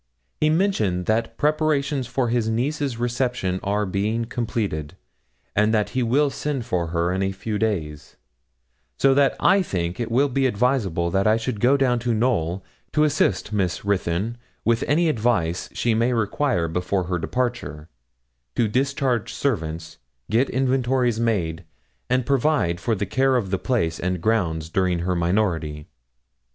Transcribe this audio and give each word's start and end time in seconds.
He 0.39 0.49
mentioned 0.49 1.05
that 1.05 1.37
preparations 1.37 2.07
for 2.07 2.29
his 2.29 2.49
niece's 2.49 2.97
reception 2.97 3.59
are 3.61 3.85
being 3.85 4.25
completed, 4.25 4.95
and 5.55 5.75
that 5.75 5.89
he 5.89 6.01
will 6.01 6.31
send 6.31 6.65
for 6.65 6.87
her 6.87 7.13
in 7.13 7.21
a 7.21 7.31
few 7.31 7.59
days; 7.59 8.15
so 8.97 9.13
that 9.13 9.35
I 9.39 9.61
think 9.61 9.99
it 9.99 10.09
will 10.11 10.27
be 10.27 10.47
advisable 10.47 11.11
that 11.11 11.27
I 11.27 11.37
should 11.37 11.59
go 11.59 11.77
down 11.77 11.99
to 11.99 12.15
Knowl, 12.15 12.63
to 12.93 13.03
assist 13.03 13.53
Miss 13.53 13.85
Ruthyn 13.85 14.37
with 14.65 14.83
any 14.87 15.07
advice 15.07 15.69
she 15.71 15.93
may 15.93 16.13
require 16.13 16.67
before 16.67 17.03
her 17.03 17.19
departure, 17.19 17.87
to 18.55 18.67
discharge 18.67 19.31
servants, 19.31 19.99
get 20.31 20.49
inventories 20.49 21.19
made, 21.19 21.63
and 22.09 22.25
provide 22.25 22.79
for 22.79 22.95
the 22.95 23.05
care 23.05 23.35
of 23.35 23.51
the 23.51 23.59
place 23.59 23.99
and 23.99 24.19
grounds 24.19 24.69
during 24.69 24.97
her 25.01 25.13
minority. 25.15 25.85